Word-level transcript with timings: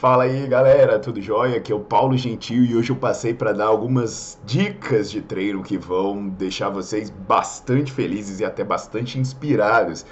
Fala 0.00 0.22
aí 0.22 0.46
galera, 0.46 0.96
tudo 0.96 1.20
jóia? 1.20 1.56
Aqui 1.56 1.72
é 1.72 1.74
o 1.74 1.80
Paulo 1.80 2.16
Gentil 2.16 2.62
e 2.62 2.76
hoje 2.76 2.90
eu 2.90 2.94
passei 2.94 3.34
para 3.34 3.52
dar 3.52 3.64
algumas 3.64 4.38
dicas 4.44 5.10
de 5.10 5.20
treino 5.20 5.60
que 5.60 5.76
vão 5.76 6.28
deixar 6.28 6.68
vocês 6.68 7.10
bastante 7.10 7.90
felizes 7.90 8.38
e 8.38 8.44
até 8.44 8.62
bastante 8.62 9.18
inspirados 9.18 10.06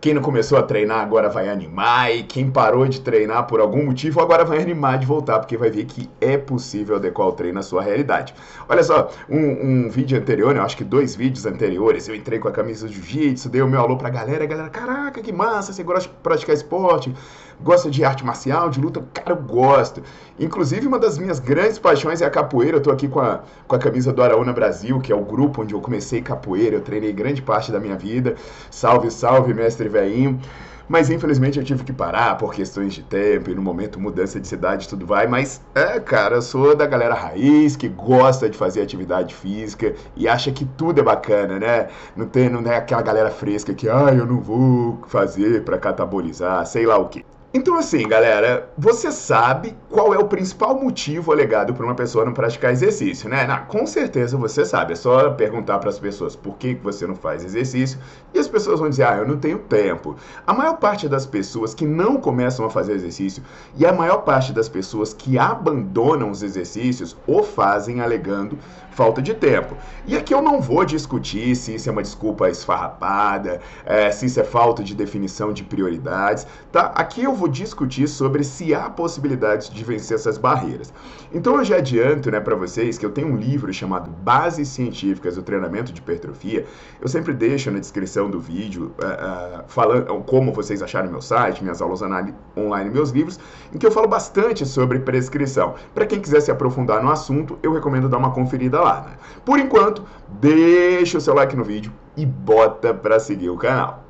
quem 0.00 0.14
não 0.14 0.22
começou 0.22 0.56
a 0.56 0.62
treinar 0.62 1.00
agora 1.00 1.28
vai 1.28 1.48
animar, 1.48 2.14
e 2.14 2.22
quem 2.22 2.48
parou 2.48 2.86
de 2.86 3.00
treinar 3.00 3.48
por 3.48 3.60
algum 3.60 3.84
motivo 3.84 4.20
agora 4.20 4.44
vai 4.44 4.62
animar 4.62 4.96
de 4.96 5.04
voltar, 5.04 5.40
porque 5.40 5.56
vai 5.56 5.70
ver 5.70 5.86
que 5.86 6.08
é 6.20 6.38
possível 6.38 6.96
adequar 6.96 7.26
o 7.26 7.32
treino 7.32 7.58
à 7.58 7.62
sua 7.62 7.82
realidade. 7.82 8.32
Olha 8.68 8.82
só, 8.84 9.10
um, 9.28 9.86
um 9.86 9.90
vídeo 9.90 10.16
anterior, 10.16 10.54
eu 10.54 10.62
acho 10.62 10.76
que 10.76 10.84
dois 10.84 11.16
vídeos 11.16 11.46
anteriores, 11.46 12.06
eu 12.06 12.14
entrei 12.14 12.38
com 12.38 12.46
a 12.46 12.52
camisa 12.52 12.86
do 12.86 12.92
jiu-jitsu, 12.92 13.48
dei 13.48 13.60
o 13.60 13.66
meu 13.66 13.80
alô 13.80 13.96
pra 13.96 14.08
galera, 14.08 14.44
a 14.44 14.46
galera, 14.46 14.70
caraca, 14.70 15.20
que 15.20 15.32
massa, 15.32 15.72
você 15.72 15.82
gosta 15.82 16.08
de 16.08 16.14
praticar 16.22 16.54
esporte, 16.54 17.12
gosta 17.62 17.90
de 17.90 18.04
arte 18.04 18.24
marcial, 18.24 18.70
de 18.70 18.80
luta? 18.80 19.04
Cara, 19.12 19.30
eu 19.32 19.36
gosto. 19.42 20.02
Inclusive, 20.38 20.86
uma 20.86 20.98
das 20.98 21.18
minhas 21.18 21.38
grandes 21.38 21.78
paixões 21.78 22.20
é 22.20 22.26
a 22.26 22.30
capoeira. 22.30 22.76
Eu 22.76 22.82
tô 22.82 22.90
aqui 22.90 23.08
com 23.08 23.20
a, 23.20 23.40
com 23.66 23.74
a 23.76 23.78
camisa 23.78 24.12
do 24.12 24.22
Araúna 24.22 24.52
Brasil, 24.52 25.00
que 25.00 25.12
é 25.12 25.16
o 25.16 25.24
grupo 25.24 25.62
onde 25.62 25.74
eu 25.74 25.80
comecei 25.80 26.22
capoeira. 26.22 26.76
Eu 26.76 26.80
treinei 26.80 27.12
grande 27.12 27.42
parte 27.42 27.72
da 27.72 27.80
minha 27.80 27.96
vida. 27.96 28.36
Salve, 28.70 29.10
salve, 29.10 29.52
mestre 29.54 29.88
veinho. 29.88 30.40
Mas 30.88 31.10
infelizmente 31.10 31.58
eu 31.58 31.64
tive 31.64 31.84
que 31.84 31.92
parar 31.92 32.38
por 32.38 32.54
questões 32.54 32.94
de 32.94 33.02
tempo 33.02 33.50
e 33.50 33.54
no 33.54 33.60
momento 33.60 34.00
mudança 34.00 34.40
de 34.40 34.48
cidade 34.48 34.88
tudo 34.88 35.04
vai. 35.06 35.26
Mas 35.26 35.60
é, 35.74 36.00
cara, 36.00 36.36
eu 36.36 36.42
sou 36.42 36.74
da 36.74 36.86
galera 36.86 37.14
raiz 37.14 37.76
que 37.76 37.88
gosta 37.88 38.48
de 38.48 38.56
fazer 38.56 38.80
atividade 38.80 39.34
física 39.34 39.94
e 40.16 40.26
acha 40.26 40.50
que 40.50 40.64
tudo 40.64 41.00
é 41.00 41.02
bacana, 41.02 41.58
né? 41.58 41.88
Não 42.16 42.26
tem, 42.26 42.48
não 42.48 42.62
é 42.70 42.76
aquela 42.76 43.02
galera 43.02 43.30
fresca 43.30 43.74
que, 43.74 43.86
ah, 43.86 44.14
eu 44.16 44.24
não 44.24 44.40
vou 44.40 44.98
fazer 45.08 45.62
para 45.62 45.76
catabolizar, 45.76 46.64
sei 46.64 46.86
lá 46.86 46.96
o 46.96 47.08
que. 47.08 47.22
Então, 47.52 47.76
assim, 47.76 48.06
galera, 48.06 48.68
você 48.76 49.10
sabe 49.10 49.74
qual 49.88 50.12
é 50.12 50.18
o 50.18 50.28
principal 50.28 50.78
motivo 50.78 51.32
alegado 51.32 51.72
por 51.72 51.82
uma 51.82 51.94
pessoa 51.94 52.22
não 52.22 52.34
praticar 52.34 52.72
exercício, 52.72 53.26
né? 53.26 53.46
Não, 53.46 53.64
com 53.64 53.86
certeza 53.86 54.36
você 54.36 54.66
sabe. 54.66 54.92
É 54.92 54.96
só 54.96 55.30
perguntar 55.30 55.78
para 55.78 55.88
as 55.88 55.98
pessoas 55.98 56.36
por 56.36 56.58
que 56.58 56.74
você 56.74 57.06
não 57.06 57.14
faz 57.14 57.42
exercício 57.42 57.98
e 58.34 58.38
as 58.38 58.46
pessoas 58.46 58.80
vão 58.80 58.90
dizer, 58.90 59.04
ah, 59.04 59.16
eu 59.16 59.26
não 59.26 59.38
tenho 59.38 59.60
tempo. 59.60 60.14
A 60.46 60.52
maior 60.52 60.76
parte 60.76 61.08
das 61.08 61.24
pessoas 61.24 61.74
que 61.74 61.86
não 61.86 62.18
começam 62.18 62.66
a 62.66 62.70
fazer 62.70 62.92
exercício 62.92 63.42
e 63.78 63.86
a 63.86 63.94
maior 63.94 64.18
parte 64.18 64.52
das 64.52 64.68
pessoas 64.68 65.14
que 65.14 65.38
abandonam 65.38 66.30
os 66.30 66.42
exercícios 66.42 67.16
o 67.26 67.42
fazem 67.42 68.02
alegando 68.02 68.58
falta 68.98 69.22
de 69.22 69.32
tempo. 69.32 69.76
E 70.08 70.16
aqui 70.16 70.34
eu 70.34 70.42
não 70.42 70.60
vou 70.60 70.84
discutir 70.84 71.54
se 71.54 71.76
isso 71.76 71.88
é 71.88 71.92
uma 71.92 72.02
desculpa 72.02 72.50
esfarrapada, 72.50 73.60
é, 73.86 74.10
se 74.10 74.26
isso 74.26 74.40
é 74.40 74.44
falta 74.44 74.82
de 74.82 74.92
definição 74.92 75.52
de 75.52 75.62
prioridades, 75.62 76.44
tá? 76.72 76.92
Aqui 76.96 77.22
eu 77.22 77.32
vou 77.38 77.48
discutir 77.48 78.06
sobre 78.06 78.44
se 78.44 78.74
há 78.74 78.90
possibilidades 78.90 79.70
de 79.70 79.82
vencer 79.82 80.16
essas 80.16 80.36
barreiras. 80.36 80.92
Então 81.32 81.56
eu 81.56 81.64
já 81.64 81.76
adianto, 81.76 82.30
né, 82.30 82.40
para 82.40 82.54
vocês 82.54 82.98
que 82.98 83.06
eu 83.06 83.10
tenho 83.10 83.28
um 83.28 83.36
livro 83.36 83.72
chamado 83.72 84.10
Bases 84.10 84.68
Científicas 84.68 85.36
do 85.36 85.42
Treinamento 85.42 85.92
de 85.92 86.00
Hipertrofia. 86.00 86.66
Eu 87.00 87.08
sempre 87.08 87.32
deixo 87.32 87.70
na 87.70 87.78
descrição 87.78 88.28
do 88.30 88.40
vídeo 88.40 88.92
uh, 88.98 89.60
uh, 89.60 89.64
falando 89.68 90.06
como 90.24 90.52
vocês 90.52 90.82
acharam 90.82 91.10
meu 91.10 91.22
site, 91.22 91.62
minhas 91.62 91.80
aulas 91.80 92.02
online, 92.02 92.90
meus 92.90 93.10
livros, 93.10 93.40
em 93.72 93.78
que 93.78 93.86
eu 93.86 93.90
falo 93.90 94.08
bastante 94.08 94.66
sobre 94.66 94.98
prescrição. 94.98 95.74
Para 95.94 96.06
quem 96.06 96.20
quiser 96.20 96.40
se 96.40 96.50
aprofundar 96.50 97.02
no 97.02 97.10
assunto, 97.10 97.58
eu 97.62 97.72
recomendo 97.72 98.08
dar 98.08 98.18
uma 98.18 98.32
conferida 98.32 98.80
lá 98.80 98.98
né? 99.02 99.12
Por 99.44 99.58
enquanto, 99.58 100.04
deixa 100.28 101.18
o 101.18 101.20
seu 101.20 101.34
like 101.34 101.56
no 101.56 101.64
vídeo 101.64 101.92
e 102.16 102.24
bota 102.26 102.92
para 102.92 103.20
seguir 103.20 103.50
o 103.50 103.56
canal. 103.56 104.07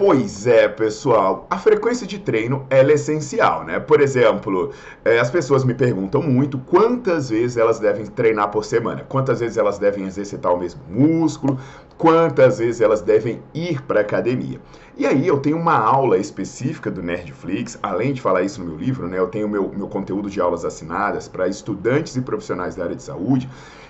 Pois 0.00 0.46
é, 0.46 0.66
pessoal, 0.66 1.46
a 1.50 1.58
frequência 1.58 2.06
de 2.06 2.18
treino 2.18 2.64
é 2.70 2.80
essencial, 2.90 3.64
né? 3.64 3.78
Por 3.78 4.00
exemplo, 4.00 4.70
é, 5.04 5.18
as 5.18 5.30
pessoas 5.30 5.62
me 5.62 5.74
perguntam 5.74 6.22
muito 6.22 6.56
quantas 6.56 7.28
vezes 7.28 7.58
elas 7.58 7.78
devem 7.78 8.06
treinar 8.06 8.50
por 8.50 8.64
semana, 8.64 9.04
quantas 9.06 9.40
vezes 9.40 9.58
elas 9.58 9.78
devem 9.78 10.06
exercitar 10.06 10.54
o 10.54 10.58
mesmo 10.58 10.80
músculo, 10.88 11.58
quantas 11.98 12.60
vezes 12.60 12.80
elas 12.80 13.02
devem 13.02 13.42
ir 13.52 13.82
para 13.82 14.00
academia. 14.00 14.58
E 14.96 15.04
aí 15.04 15.26
eu 15.26 15.38
tenho 15.38 15.58
uma 15.58 15.76
aula 15.76 16.16
específica 16.16 16.90
do 16.90 17.02
Nerdflix, 17.02 17.78
além 17.82 18.14
de 18.14 18.22
falar 18.22 18.40
isso 18.40 18.58
no 18.64 18.70
meu 18.70 18.78
livro, 18.78 19.06
né? 19.06 19.18
Eu 19.18 19.28
tenho 19.28 19.50
meu, 19.50 19.70
meu 19.76 19.86
conteúdo 19.86 20.30
de 20.30 20.40
aulas 20.40 20.64
assinadas 20.64 21.28
para 21.28 21.46
estudantes 21.46 22.16
e 22.16 22.22
profissionais 22.22 22.74
da 22.74 22.84
área 22.84 22.96
de 22.96 23.02
saúde, 23.02 23.46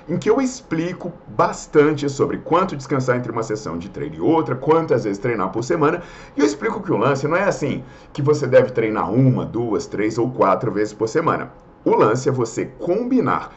em 0.08 0.18
que 0.18 0.28
eu 0.28 0.40
explico 0.40 1.12
bastante 1.28 2.08
sobre 2.08 2.38
quanto 2.38 2.76
descansar 2.76 3.16
entre 3.16 3.30
uma 3.30 3.42
sessão 3.42 3.78
de 3.78 3.88
treino 3.88 4.16
e 4.16 4.20
outra, 4.20 4.54
quantas 4.54 5.04
vezes 5.04 5.18
treinar 5.18 5.50
por 5.50 5.62
semana, 5.62 6.02
e 6.36 6.40
eu 6.40 6.46
explico 6.46 6.82
que 6.82 6.92
o 6.92 6.96
lance 6.96 7.26
não 7.28 7.36
é 7.36 7.44
assim 7.44 7.84
que 8.12 8.22
você 8.22 8.46
deve 8.46 8.70
treinar 8.70 9.12
uma, 9.12 9.44
duas, 9.44 9.86
três 9.86 10.18
ou 10.18 10.30
quatro 10.30 10.72
vezes 10.72 10.92
por 10.92 11.08
semana. 11.08 11.52
O 11.84 11.94
lance 11.94 12.28
é 12.28 12.32
você 12.32 12.66
combinar 12.66 13.52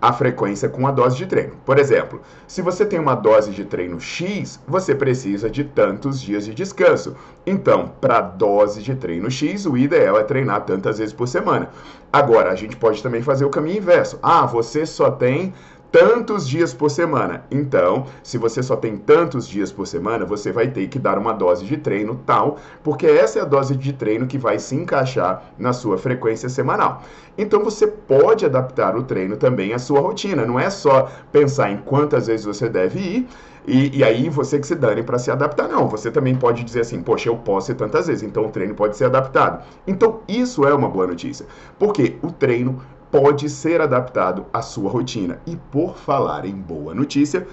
a 0.00 0.12
frequência 0.12 0.68
com 0.68 0.86
a 0.86 0.90
dose 0.90 1.16
de 1.16 1.26
treino. 1.26 1.56
Por 1.64 1.78
exemplo, 1.78 2.22
se 2.46 2.62
você 2.62 2.86
tem 2.86 2.98
uma 2.98 3.14
dose 3.14 3.50
de 3.50 3.64
treino 3.64 4.00
X, 4.00 4.58
você 4.66 4.94
precisa 4.94 5.50
de 5.50 5.62
tantos 5.62 6.20
dias 6.20 6.46
de 6.46 6.54
descanso. 6.54 7.14
Então, 7.46 7.92
para 8.00 8.18
a 8.18 8.22
dose 8.22 8.82
de 8.82 8.94
treino 8.94 9.30
X, 9.30 9.66
o 9.66 9.76
ideal 9.76 10.18
é 10.18 10.24
treinar 10.24 10.64
tantas 10.64 10.98
vezes 10.98 11.12
por 11.12 11.28
semana. 11.28 11.68
Agora, 12.12 12.50
a 12.50 12.54
gente 12.54 12.76
pode 12.76 13.02
também 13.02 13.22
fazer 13.22 13.44
o 13.44 13.50
caminho 13.50 13.78
inverso. 13.78 14.18
Ah, 14.22 14.46
você 14.46 14.86
só 14.86 15.10
tem 15.10 15.52
tantos 15.90 16.48
dias 16.48 16.72
por 16.72 16.90
semana. 16.90 17.44
Então, 17.50 18.06
se 18.22 18.38
você 18.38 18.62
só 18.62 18.76
tem 18.76 18.96
tantos 18.96 19.46
dias 19.46 19.72
por 19.72 19.86
semana, 19.86 20.24
você 20.24 20.52
vai 20.52 20.68
ter 20.68 20.86
que 20.88 20.98
dar 20.98 21.18
uma 21.18 21.32
dose 21.32 21.64
de 21.64 21.76
treino 21.76 22.20
tal, 22.24 22.58
porque 22.82 23.06
essa 23.06 23.38
é 23.38 23.42
a 23.42 23.44
dose 23.44 23.76
de 23.76 23.92
treino 23.92 24.26
que 24.26 24.38
vai 24.38 24.58
se 24.58 24.74
encaixar 24.74 25.52
na 25.58 25.72
sua 25.72 25.98
frequência 25.98 26.48
semanal. 26.48 27.02
Então, 27.36 27.62
você 27.64 27.86
pode 27.86 28.44
adaptar 28.44 28.96
o 28.96 29.02
treino 29.02 29.36
também 29.36 29.72
à 29.72 29.78
sua 29.78 30.00
rotina. 30.00 30.44
Não 30.44 30.58
é 30.58 30.70
só 30.70 31.10
pensar 31.32 31.70
em 31.70 31.78
quantas 31.78 32.26
vezes 32.26 32.46
você 32.46 32.68
deve 32.68 32.98
ir. 32.98 33.28
E, 33.66 33.98
e 33.98 34.04
aí 34.04 34.28
você 34.28 34.58
que 34.58 34.66
se 34.66 34.74
dane 34.74 35.02
para 35.02 35.18
se 35.18 35.30
adaptar. 35.30 35.68
Não, 35.68 35.88
você 35.88 36.10
também 36.10 36.34
pode 36.34 36.64
dizer 36.64 36.80
assim, 36.80 37.02
poxa, 37.02 37.28
eu 37.28 37.36
posso 37.36 37.70
ir 37.70 37.74
tantas 37.74 38.06
vezes, 38.06 38.22
então 38.22 38.46
o 38.46 38.50
treino 38.50 38.74
pode 38.74 38.96
ser 38.96 39.04
adaptado. 39.04 39.64
Então 39.86 40.20
isso 40.26 40.66
é 40.66 40.74
uma 40.74 40.88
boa 40.88 41.06
notícia, 41.06 41.46
porque 41.78 42.16
o 42.22 42.32
treino 42.32 42.80
pode 43.10 43.48
ser 43.48 43.80
adaptado 43.80 44.46
à 44.52 44.62
sua 44.62 44.90
rotina. 44.90 45.40
E 45.46 45.56
por 45.56 45.96
falar 45.96 46.44
em 46.44 46.54
boa 46.54 46.94
notícia, 46.94 47.46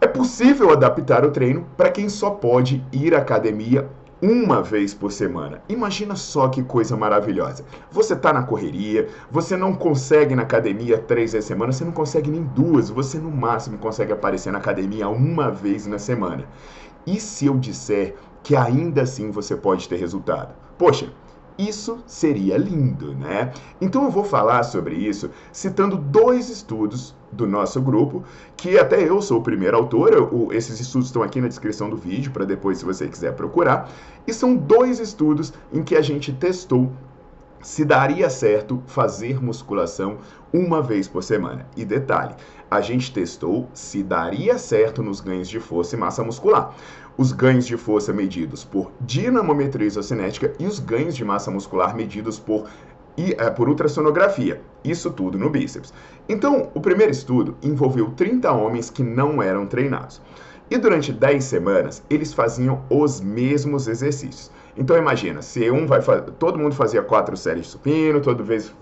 é 0.00 0.06
possível 0.06 0.70
adaptar 0.70 1.24
o 1.24 1.30
treino 1.30 1.66
para 1.76 1.90
quem 1.90 2.08
só 2.08 2.30
pode 2.30 2.84
ir 2.92 3.14
à 3.14 3.18
academia 3.18 3.88
uma 4.20 4.62
vez 4.62 4.94
por 4.94 5.12
semana. 5.12 5.62
Imagina 5.68 6.16
só 6.16 6.48
que 6.48 6.62
coisa 6.62 6.96
maravilhosa. 6.96 7.64
Você 7.90 8.14
está 8.14 8.32
na 8.32 8.42
correria, 8.42 9.08
você 9.30 9.56
não 9.56 9.74
consegue 9.74 10.34
na 10.34 10.42
academia 10.42 10.98
três 10.98 11.32
vezes 11.32 11.46
por 11.46 11.54
semana, 11.54 11.72
você 11.72 11.84
não 11.84 11.92
consegue 11.92 12.30
nem 12.30 12.42
duas, 12.42 12.88
você 12.88 13.18
no 13.18 13.30
máximo 13.30 13.78
consegue 13.78 14.12
aparecer 14.12 14.52
na 14.52 14.58
academia 14.58 15.08
uma 15.08 15.50
vez 15.50 15.86
na 15.86 15.98
semana. 15.98 16.44
E 17.06 17.20
se 17.20 17.46
eu 17.46 17.56
disser 17.56 18.16
que 18.42 18.56
ainda 18.56 19.02
assim 19.02 19.30
você 19.30 19.54
pode 19.54 19.88
ter 19.88 19.96
resultado? 19.96 20.54
Poxa, 20.78 21.12
Isso 21.58 21.98
seria 22.06 22.58
lindo, 22.58 23.14
né? 23.14 23.50
Então 23.80 24.04
eu 24.04 24.10
vou 24.10 24.24
falar 24.24 24.62
sobre 24.62 24.94
isso 24.94 25.30
citando 25.50 25.96
dois 25.96 26.50
estudos 26.50 27.14
do 27.32 27.46
nosso 27.46 27.80
grupo, 27.80 28.22
que 28.56 28.78
até 28.78 29.02
eu 29.02 29.22
sou 29.22 29.38
o 29.38 29.42
primeiro 29.42 29.76
autor, 29.76 30.30
esses 30.52 30.78
estudos 30.80 31.08
estão 31.08 31.22
aqui 31.22 31.40
na 31.40 31.48
descrição 31.48 31.88
do 31.88 31.96
vídeo 31.96 32.30
para 32.30 32.44
depois, 32.44 32.78
se 32.78 32.84
você 32.84 33.08
quiser 33.08 33.34
procurar, 33.34 33.90
e 34.26 34.32
são 34.32 34.54
dois 34.54 35.00
estudos 35.00 35.52
em 35.72 35.82
que 35.82 35.96
a 35.96 36.02
gente 36.02 36.32
testou 36.32 36.92
se 37.62 37.84
daria 37.84 38.30
certo 38.30 38.80
fazer 38.86 39.42
musculação 39.42 40.18
uma 40.52 40.80
vez 40.80 41.08
por 41.08 41.22
semana. 41.22 41.66
E 41.76 41.84
detalhe, 41.84 42.34
a 42.70 42.80
gente 42.80 43.12
testou 43.12 43.68
se 43.74 44.02
daria 44.02 44.56
certo 44.56 45.02
nos 45.02 45.20
ganhos 45.20 45.48
de 45.48 45.58
força 45.58 45.96
e 45.96 45.98
massa 45.98 46.22
muscular. 46.22 46.74
Os 47.18 47.32
ganhos 47.32 47.66
de 47.66 47.76
força 47.76 48.12
medidos 48.12 48.64
por 48.64 48.92
dinamometria 49.00 49.86
isocinética 49.86 50.52
e 50.58 50.66
os 50.66 50.78
ganhos 50.78 51.16
de 51.16 51.24
massa 51.24 51.50
muscular 51.50 51.96
medidos 51.96 52.38
por, 52.38 52.66
é, 53.16 53.50
por 53.50 53.68
ultrassonografia. 53.68 54.60
Isso 54.84 55.10
tudo 55.10 55.38
no 55.38 55.48
bíceps. 55.48 55.94
Então, 56.28 56.70
o 56.74 56.80
primeiro 56.80 57.12
estudo 57.12 57.56
envolveu 57.62 58.10
30 58.10 58.52
homens 58.52 58.90
que 58.90 59.02
não 59.02 59.42
eram 59.42 59.66
treinados. 59.66 60.20
E 60.70 60.76
durante 60.76 61.12
10 61.12 61.44
semanas, 61.44 62.02
eles 62.10 62.32
faziam 62.32 62.82
os 62.90 63.20
mesmos 63.20 63.86
exercícios. 63.86 64.50
Então 64.76 64.96
imagina, 64.98 65.40
se 65.40 65.70
um 65.70 65.86
vai 65.86 66.02
todo 66.38 66.58
mundo 66.58 66.74
fazia 66.74 67.02
quatro 67.02 67.36
séries 67.36 67.66
de 67.66 67.72
supino, 67.72 68.20
toda 68.20 68.42
vez 68.42 68.74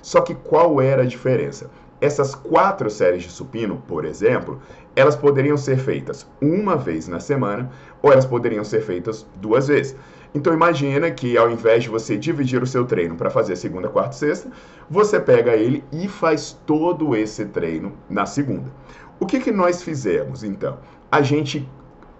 só 0.00 0.20
que 0.22 0.34
qual 0.34 0.80
era 0.80 1.02
a 1.02 1.06
diferença? 1.06 1.70
Essas 2.02 2.34
quatro 2.34 2.90
séries 2.90 3.22
de 3.22 3.30
supino, 3.30 3.80
por 3.86 4.04
exemplo, 4.04 4.60
elas 4.96 5.14
poderiam 5.14 5.56
ser 5.56 5.78
feitas 5.78 6.26
uma 6.40 6.76
vez 6.76 7.06
na 7.06 7.20
semana 7.20 7.70
ou 8.02 8.10
elas 8.10 8.26
poderiam 8.26 8.64
ser 8.64 8.82
feitas 8.82 9.24
duas 9.36 9.68
vezes. 9.68 9.94
Então 10.34 10.52
imagina 10.52 11.12
que 11.12 11.38
ao 11.38 11.48
invés 11.48 11.84
de 11.84 11.88
você 11.88 12.16
dividir 12.16 12.60
o 12.60 12.66
seu 12.66 12.84
treino 12.84 13.14
para 13.14 13.30
fazer 13.30 13.54
segunda, 13.54 13.88
quarta 13.88 14.16
e 14.16 14.18
sexta, 14.18 14.50
você 14.90 15.20
pega 15.20 15.54
ele 15.54 15.84
e 15.92 16.08
faz 16.08 16.58
todo 16.66 17.14
esse 17.14 17.44
treino 17.44 17.92
na 18.10 18.26
segunda. 18.26 18.68
O 19.20 19.24
que, 19.24 19.38
que 19.38 19.52
nós 19.52 19.80
fizemos 19.80 20.42
então? 20.42 20.80
A 21.08 21.22
gente 21.22 21.68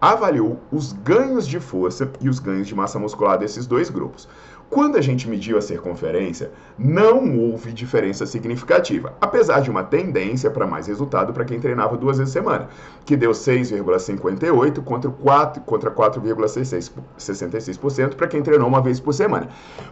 avaliou 0.00 0.60
os 0.70 0.92
ganhos 0.92 1.46
de 1.46 1.58
força 1.58 2.08
e 2.20 2.28
os 2.28 2.38
ganhos 2.38 2.68
de 2.68 2.74
massa 2.74 3.00
muscular 3.00 3.36
desses 3.36 3.66
dois 3.66 3.90
grupos. 3.90 4.28
Quando 4.72 4.96
a 4.96 5.00
gente 5.02 5.28
mediu 5.28 5.58
a 5.58 5.60
circunferência, 5.60 6.50
não 6.78 7.38
houve 7.38 7.74
diferença 7.74 8.24
significativa, 8.24 9.12
apesar 9.20 9.60
de 9.60 9.70
uma 9.70 9.84
tendência 9.84 10.50
para 10.50 10.66
mais 10.66 10.86
resultado 10.86 11.30
para 11.30 11.44
quem 11.44 11.60
treinava 11.60 11.94
duas 11.94 12.16
vezes 12.16 12.32
semana, 12.32 12.70
que 13.04 13.14
deu 13.14 13.32
6,58 13.32 14.82
contra 14.82 15.10
4 15.10 15.62
contra 15.64 15.90
4,66% 15.90 18.14
para 18.14 18.26
quem 18.26 18.42
treinou 18.42 18.66
uma 18.66 18.80
vez 18.80 18.98
por 18.98 19.12
semana. 19.12 19.50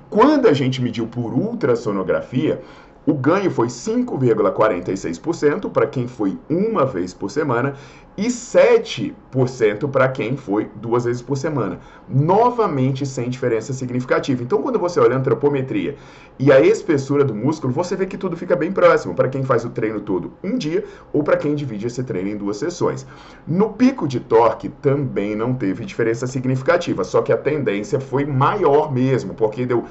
Quando 0.09 0.49
a 0.49 0.55
gente 0.55 0.81
mediu 0.81 1.07
por 1.07 1.35
ultrassonografia, 1.35 2.63
o 3.11 3.15
ganho 3.15 3.51
foi 3.51 3.67
5,46% 3.67 5.71
para 5.71 5.87
quem 5.87 6.07
foi 6.07 6.39
uma 6.49 6.87
vez 6.87 7.13
por 7.13 7.31
semana 7.31 7.75
e 8.17 8.27
7% 8.27 9.91
para 9.91 10.09
quem 10.09 10.37
foi 10.37 10.69
duas 10.77 11.05
vezes 11.05 11.23
por 11.23 11.37
semana. 11.37 11.81
Novamente 12.09 13.07
sem 13.07 13.31
diferença 13.31 13.73
significativa. 13.73 14.43
Então, 14.43 14.61
quando 14.61 14.79
você 14.79 15.01
olha 15.01 15.17
a 15.17 15.19
antropometria 15.19 15.97
e 16.39 16.53
a 16.53 16.61
espessura 16.61 17.25
do 17.25 17.35
músculo, 17.35 17.73
você 17.73 17.97
vê 17.97 18.07
que 18.07 18.19
tudo 18.19 18.37
fica 18.37 18.55
bem 18.55 18.73
próximo 18.73 19.15
para 19.15 19.29
quem 19.29 19.43
faz 19.43 19.65
o 19.65 19.71
treino 19.71 20.01
todo 20.01 20.33
um 20.45 20.59
dia 20.59 20.85
ou 21.13 21.23
para 21.23 21.37
quem 21.37 21.55
divide 21.55 21.87
esse 21.87 22.03
treino 22.05 22.29
em 22.29 22.37
duas 22.37 22.59
sessões. 22.59 23.07
No 23.47 23.71
pico 23.71 24.07
de 24.07 24.21
torque 24.21 24.69
também 24.69 25.35
não 25.35 25.55
teve 25.55 25.85
diferença 25.85 26.27
significativa, 26.27 27.05
só 27.05 27.23
que 27.23 27.33
a 27.33 27.39
tendência 27.39 27.99
foi 27.99 28.25
maior 28.25 28.93
mesmo, 28.93 29.35
porque 29.35 29.65
deu 29.65 29.85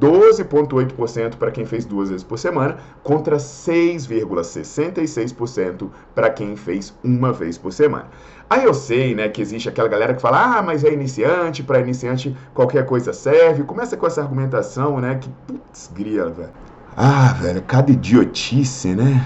12,8% 0.00 1.36
para 1.36 1.50
quem 1.50 1.66
fez 1.66 1.84
duas 1.84 2.10
vezes 2.10 2.24
por 2.24 2.38
semana, 2.38 2.78
contra 3.02 3.36
6,66% 3.36 5.90
para 6.14 6.30
quem 6.30 6.54
fez 6.56 6.94
uma 7.04 7.32
vez 7.32 7.58
por 7.58 7.72
semana. 7.72 8.06
Aí 8.48 8.64
eu 8.64 8.72
sei, 8.74 9.14
né, 9.14 9.28
que 9.28 9.42
existe 9.42 9.68
aquela 9.68 9.88
galera 9.88 10.14
que 10.14 10.22
fala, 10.22 10.58
ah, 10.58 10.62
mas 10.62 10.84
é 10.84 10.92
iniciante, 10.92 11.62
para 11.62 11.78
iniciante 11.80 12.36
qualquer 12.52 12.84
coisa 12.86 13.12
serve. 13.12 13.62
Começa 13.62 13.96
com 13.96 14.06
essa 14.06 14.22
argumentação, 14.22 15.00
né, 15.00 15.20
que 15.20 15.30
putz, 15.46 15.90
grila, 15.94 16.30
velho. 16.30 16.50
Ah, 16.96 17.32
velho, 17.40 17.62
cada 17.62 17.92
idiotice, 17.92 18.94
né? 18.94 19.24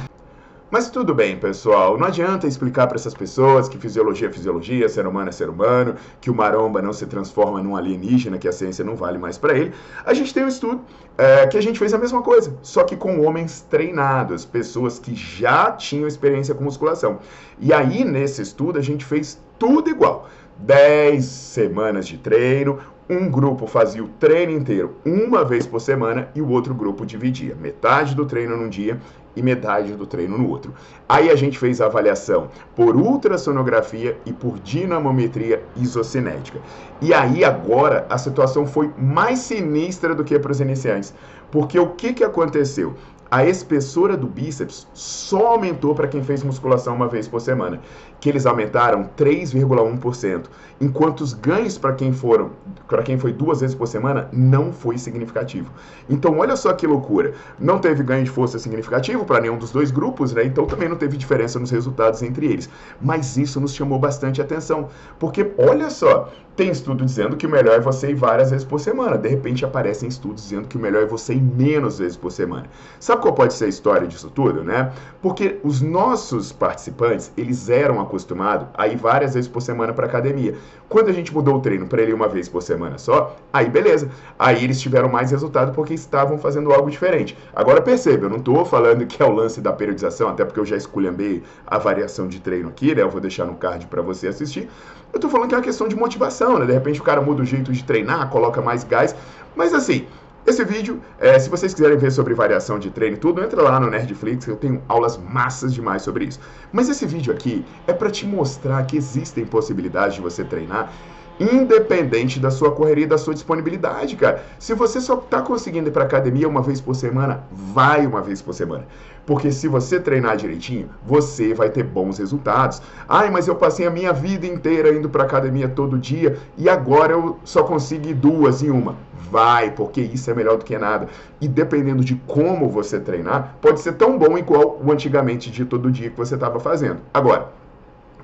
Mas 0.74 0.90
tudo 0.90 1.14
bem, 1.14 1.38
pessoal. 1.38 1.96
Não 1.96 2.08
adianta 2.08 2.48
explicar 2.48 2.88
para 2.88 2.96
essas 2.96 3.14
pessoas 3.14 3.68
que 3.68 3.78
fisiologia 3.78 4.26
é 4.26 4.32
fisiologia, 4.32 4.88
ser 4.88 5.06
humano 5.06 5.28
é 5.28 5.32
ser 5.32 5.48
humano, 5.48 5.94
que 6.20 6.28
o 6.28 6.34
maromba 6.34 6.82
não 6.82 6.92
se 6.92 7.06
transforma 7.06 7.62
num 7.62 7.76
alienígena, 7.76 8.38
que 8.38 8.48
a 8.48 8.52
ciência 8.52 8.84
não 8.84 8.96
vale 8.96 9.16
mais 9.16 9.38
para 9.38 9.56
ele. 9.56 9.72
A 10.04 10.12
gente 10.12 10.34
tem 10.34 10.42
um 10.42 10.48
estudo 10.48 10.80
é, 11.16 11.46
que 11.46 11.56
a 11.56 11.60
gente 11.60 11.78
fez 11.78 11.94
a 11.94 11.98
mesma 11.98 12.22
coisa, 12.22 12.58
só 12.60 12.82
que 12.82 12.96
com 12.96 13.24
homens 13.24 13.60
treinados, 13.70 14.44
pessoas 14.44 14.98
que 14.98 15.14
já 15.14 15.70
tinham 15.70 16.08
experiência 16.08 16.56
com 16.56 16.64
musculação. 16.64 17.20
E 17.60 17.72
aí, 17.72 18.04
nesse 18.04 18.42
estudo, 18.42 18.76
a 18.76 18.82
gente 18.82 19.04
fez 19.04 19.40
tudo 19.60 19.88
igual. 19.88 20.28
10 20.58 21.24
semanas 21.24 22.06
de 22.06 22.16
treino, 22.18 22.78
um 23.08 23.30
grupo 23.30 23.66
fazia 23.66 24.02
o 24.02 24.08
treino 24.08 24.52
inteiro 24.52 24.96
uma 25.04 25.44
vez 25.44 25.66
por 25.66 25.80
semana 25.80 26.28
e 26.34 26.40
o 26.40 26.48
outro 26.48 26.74
grupo 26.74 27.04
dividia 27.04 27.54
metade 27.54 28.14
do 28.14 28.24
treino 28.24 28.56
num 28.56 28.68
dia 28.68 28.98
e 29.36 29.42
metade 29.42 29.94
do 29.94 30.06
treino 30.06 30.38
no 30.38 30.48
outro. 30.48 30.72
Aí 31.08 31.28
a 31.28 31.36
gente 31.36 31.58
fez 31.58 31.80
a 31.80 31.86
avaliação 31.86 32.48
por 32.74 32.96
ultrassonografia 32.96 34.16
e 34.24 34.32
por 34.32 34.58
dinamometria 34.60 35.62
isocinética. 35.76 36.60
E 37.00 37.12
aí 37.12 37.44
agora 37.44 38.06
a 38.08 38.16
situação 38.16 38.66
foi 38.66 38.90
mais 38.96 39.40
sinistra 39.40 40.14
do 40.14 40.24
que 40.24 40.38
para 40.38 40.52
os 40.52 40.60
iniciantes. 40.60 41.12
Porque 41.50 41.78
o 41.78 41.90
que, 41.90 42.12
que 42.12 42.24
aconteceu? 42.24 42.94
a 43.34 43.44
espessura 43.44 44.16
do 44.16 44.28
bíceps 44.28 44.86
só 44.94 45.48
aumentou 45.48 45.92
para 45.92 46.06
quem 46.06 46.22
fez 46.22 46.44
musculação 46.44 46.94
uma 46.94 47.08
vez 47.08 47.26
por 47.26 47.40
semana, 47.40 47.80
que 48.24 48.30
eles 48.30 48.46
aumentaram 48.46 49.06
3,1%, 49.18 50.44
enquanto 50.80 51.20
os 51.20 51.34
ganhos 51.34 51.76
para 51.76 51.92
quem 51.92 52.10
foram, 52.10 52.52
para 52.88 53.02
quem 53.02 53.18
foi 53.18 53.34
duas 53.34 53.60
vezes 53.60 53.76
por 53.76 53.86
semana, 53.86 54.30
não 54.32 54.72
foi 54.72 54.96
significativo. 54.96 55.70
Então, 56.08 56.38
olha 56.38 56.56
só 56.56 56.72
que 56.72 56.86
loucura. 56.86 57.34
Não 57.60 57.78
teve 57.78 58.02
ganho 58.02 58.24
de 58.24 58.30
força 58.30 58.58
significativo 58.58 59.26
para 59.26 59.42
nenhum 59.42 59.58
dos 59.58 59.70
dois 59.70 59.90
grupos, 59.90 60.32
né? 60.32 60.42
Então 60.42 60.64
também 60.64 60.88
não 60.88 60.96
teve 60.96 61.18
diferença 61.18 61.58
nos 61.58 61.70
resultados 61.70 62.22
entre 62.22 62.46
eles. 62.46 62.70
Mas 62.98 63.36
isso 63.36 63.60
nos 63.60 63.74
chamou 63.74 63.98
bastante 63.98 64.40
atenção, 64.40 64.88
porque 65.18 65.52
olha 65.58 65.90
só, 65.90 66.32
tem 66.56 66.70
estudo 66.70 67.04
dizendo 67.04 67.36
que 67.36 67.46
o 67.46 67.50
melhor 67.50 67.74
é 67.74 67.80
você 67.80 68.10
ir 68.10 68.14
várias 68.14 68.50
vezes 68.50 68.64
por 68.64 68.78
semana. 68.78 69.18
De 69.18 69.28
repente 69.28 69.64
aparecem 69.64 70.08
estudos 70.08 70.44
dizendo 70.44 70.68
que 70.68 70.76
o 70.76 70.80
melhor 70.80 71.02
é 71.02 71.06
você 71.06 71.34
ir 71.34 71.42
menos 71.42 71.98
vezes 71.98 72.16
por 72.16 72.30
semana. 72.30 72.66
Sabe 73.00 73.22
qual 73.22 73.34
pode 73.34 73.54
ser 73.54 73.64
a 73.64 73.68
história 73.68 74.06
disso 74.06 74.30
tudo, 74.30 74.62
né? 74.62 74.92
Porque 75.20 75.58
os 75.64 75.80
nossos 75.80 76.52
participantes, 76.52 77.32
eles 77.36 77.68
eram 77.68 77.98
acostumados 78.14 78.68
a 78.74 78.86
ir 78.86 78.96
várias 78.96 79.34
vezes 79.34 79.48
por 79.48 79.60
semana 79.60 79.92
para 79.92 80.06
academia. 80.06 80.54
Quando 80.88 81.08
a 81.08 81.12
gente 81.12 81.32
mudou 81.32 81.56
o 81.56 81.60
treino 81.60 81.86
para 81.86 82.02
ele 82.02 82.12
uma 82.12 82.28
vez 82.28 82.48
por 82.48 82.62
semana 82.62 82.98
só, 82.98 83.36
aí 83.52 83.68
beleza. 83.68 84.08
Aí 84.38 84.62
eles 84.62 84.80
tiveram 84.80 85.08
mais 85.08 85.30
resultado 85.30 85.72
porque 85.74 85.94
estavam 85.94 86.38
fazendo 86.38 86.72
algo 86.72 86.90
diferente. 86.90 87.36
Agora 87.54 87.82
perceba, 87.82 88.26
eu 88.26 88.30
não 88.30 88.38
estou 88.38 88.64
falando 88.64 89.04
que 89.06 89.22
é 89.22 89.26
o 89.26 89.32
lance 89.32 89.60
da 89.60 89.72
periodização, 89.72 90.28
até 90.28 90.44
porque 90.44 90.60
eu 90.60 90.64
já 90.64 90.76
esculhambei 90.76 91.42
a 91.66 91.78
variação 91.78 92.28
de 92.28 92.40
treino 92.40 92.68
aqui, 92.68 92.94
né? 92.94 93.02
Eu 93.02 93.10
vou 93.10 93.20
deixar 93.20 93.44
no 93.44 93.54
card 93.54 93.86
para 93.86 94.02
você 94.02 94.28
assistir. 94.28 94.68
Eu 95.12 95.18
estou 95.18 95.30
falando 95.30 95.48
que 95.48 95.54
é 95.54 95.58
uma 95.58 95.64
questão 95.64 95.88
de 95.88 95.96
motivação, 95.96 96.58
né? 96.58 96.66
De 96.66 96.72
repente 96.72 97.00
o 97.00 97.04
cara 97.04 97.20
muda 97.20 97.42
o 97.42 97.44
jeito 97.44 97.72
de 97.72 97.84
treinar, 97.84 98.28
coloca 98.30 98.60
mais 98.60 98.84
gás. 98.84 99.14
Mas 99.56 99.72
assim, 99.72 100.06
esse 100.46 100.62
vídeo, 100.62 101.00
é, 101.18 101.38
se 101.38 101.48
vocês 101.48 101.72
quiserem 101.72 101.96
ver 101.96 102.12
sobre 102.12 102.34
variação 102.34 102.78
de 102.78 102.90
treino 102.90 103.16
e 103.16 103.18
tudo, 103.18 103.42
entra 103.42 103.62
lá 103.62 103.80
no 103.80 103.88
Nerdflix, 103.88 104.46
eu 104.46 104.56
tenho 104.56 104.82
aulas 104.88 105.16
massas 105.16 105.72
demais 105.72 106.02
sobre 106.02 106.26
isso. 106.26 106.38
Mas 106.70 106.88
esse 106.90 107.06
vídeo 107.06 107.32
aqui 107.32 107.64
é 107.86 107.94
para 107.94 108.10
te 108.10 108.26
mostrar 108.26 108.84
que 108.84 108.96
existem 108.96 109.46
possibilidades 109.46 110.16
de 110.16 110.20
você 110.20 110.44
treinar 110.44 110.92
independente 111.38 112.38
da 112.38 112.50
sua 112.50 112.70
correria 112.70 113.04
e 113.04 113.08
da 113.08 113.18
sua 113.18 113.34
disponibilidade, 113.34 114.16
cara. 114.16 114.44
Se 114.58 114.74
você 114.74 115.00
só 115.00 115.14
está 115.14 115.42
conseguindo 115.42 115.88
ir 115.88 115.92
para 115.92 116.04
academia 116.04 116.48
uma 116.48 116.62
vez 116.62 116.80
por 116.80 116.94
semana, 116.94 117.44
vai 117.50 118.06
uma 118.06 118.22
vez 118.22 118.40
por 118.40 118.54
semana. 118.54 118.84
Porque 119.26 119.50
se 119.50 119.66
você 119.66 119.98
treinar 119.98 120.36
direitinho, 120.36 120.88
você 121.04 121.54
vai 121.54 121.70
ter 121.70 121.82
bons 121.82 122.18
resultados. 122.18 122.82
Ai, 123.08 123.30
mas 123.30 123.48
eu 123.48 123.54
passei 123.54 123.86
a 123.86 123.90
minha 123.90 124.12
vida 124.12 124.46
inteira 124.46 124.94
indo 124.94 125.08
para 125.08 125.24
academia 125.24 125.68
todo 125.68 125.98
dia 125.98 126.38
e 126.58 126.68
agora 126.68 127.12
eu 127.12 127.38
só 127.42 127.62
consigo 127.62 128.08
ir 128.08 128.14
duas 128.14 128.62
em 128.62 128.70
uma. 128.70 128.96
Vai, 129.30 129.70
porque 129.70 130.00
isso 130.00 130.30
é 130.30 130.34
melhor 130.34 130.58
do 130.58 130.64
que 130.64 130.78
nada. 130.78 131.08
E 131.40 131.48
dependendo 131.48 132.04
de 132.04 132.14
como 132.26 132.68
você 132.68 133.00
treinar, 133.00 133.56
pode 133.60 133.80
ser 133.80 133.94
tão 133.94 134.18
bom 134.18 134.36
igual 134.36 134.80
o 134.84 134.92
antigamente 134.92 135.50
de 135.50 135.64
todo 135.64 135.90
dia 135.90 136.10
que 136.10 136.16
você 136.16 136.34
estava 136.34 136.60
fazendo. 136.60 136.98
Agora, 137.12 137.48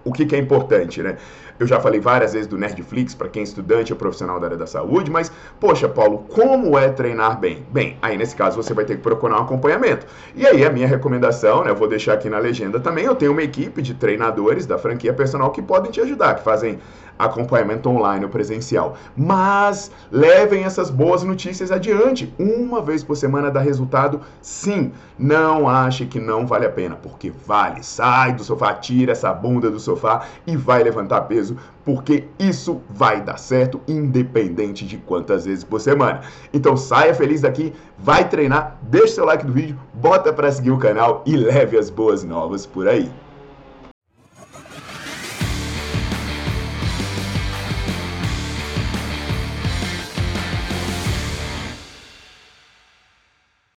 o 0.05 0.13
que, 0.13 0.25
que, 0.27 0.35
é 0.35 0.39
importante, 0.39 1.03
né? 1.03 1.17
Eu 1.59 1.67
já 1.67 1.79
falei 1.79 2.01
várias 2.01 2.33
vezes 2.33 2.47
do 2.47 2.57
Nerdflix 2.57 3.15
para 3.15 3.29
quem 3.29 3.41
é 3.41 3.45
estudante 3.45 3.93
ou 3.93 3.99
profissional 3.99 4.41
da 4.41 4.47
área 4.47 4.57
da 4.57 4.67
saúde, 4.67 5.11
mas, 5.11 5.31
poxa, 5.59 5.89
Paulo, 5.89 6.25
como 6.31 6.79
é 6.79 6.89
treinar 6.89 7.39
bem? 7.39 7.67
Bem, 7.71 7.99
aí 8.01 8.17
nesse 8.17 8.35
caso 8.35 8.57
você 8.57 8.73
vai 8.73 8.85
ter 8.85 8.97
que 8.97 9.03
procurar 9.03 9.39
um 9.39 9.43
acompanhamento. 9.43 10.07
E 10.35 10.47
aí 10.47 10.65
a 10.65 10.71
minha 10.71 10.87
recomendação, 10.87 11.65
né, 11.65 11.71
eu 11.71 11.77
vou 11.77 11.87
deixar 11.87 12.15
aqui 12.15 12.31
na 12.31 12.39
legenda 12.39 12.81
também, 12.81 13.05
eu 13.05 13.15
tenho 13.15 13.33
uma 13.33 13.43
equipe 13.43 13.83
de 13.83 13.93
treinadores 13.93 14.65
da 14.65 14.79
franquia 14.79 15.13
personal 15.13 15.51
que 15.51 15.61
podem 15.61 15.91
te 15.91 16.01
ajudar, 16.01 16.37
que 16.37 16.43
fazem 16.43 16.79
acompanhamento 17.25 17.89
online 17.89 18.25
ou 18.25 18.31
presencial. 18.31 18.97
Mas 19.17 19.91
levem 20.11 20.65
essas 20.65 20.91
boas 20.91 21.23
notícias 21.23 21.71
adiante. 21.71 22.33
Uma 22.39 22.81
vez 22.81 23.05
por 23.05 23.17
semana 23.17 23.51
dá 23.51 23.61
resultado, 23.61 24.21
sim. 24.41 24.93
Não 25.19 25.69
ache 25.69 26.07
que 26.07 26.19
não 26.19 26.47
vale 26.47 26.67
a 26.67 26.71
pena, 26.71 26.97
porque 26.97 27.33
vale. 27.47 27.83
Sai 27.83 28.33
do 28.33 28.43
sofá, 28.43 28.75
tira 28.75 29.13
essa 29.13 29.33
bunda 29.33 29.71
do 29.71 29.79
sofá 29.79 30.23
e 30.47 30.57
vai 30.57 30.83
levantar 30.83 31.23
peso, 31.23 31.57
porque 31.85 32.25
isso 32.39 32.81
vai 32.89 33.21
dar 33.21 33.39
certo, 33.39 33.81
independente 33.87 34.87
de 34.87 34.97
quantas 34.97 35.45
vezes 35.45 35.65
por 35.65 35.81
semana. 35.81 36.21
Então 36.53 36.77
saia 36.77 37.15
feliz 37.15 37.43
daqui, 37.43 37.73
vai 37.99 38.29
treinar, 38.29 38.79
deixe 38.83 39.15
seu 39.15 39.25
like 39.25 39.47
no 39.47 39.53
vídeo, 39.53 39.79
bota 39.95 40.33
para 40.33 40.51
seguir 40.51 40.71
o 40.71 40.79
canal 40.79 41.23
e 41.27 41.37
leve 41.37 41.79
as 41.79 41.91
boas 41.91 42.25
novas 42.25 42.65
por 42.67 42.89
aí. 42.89 43.11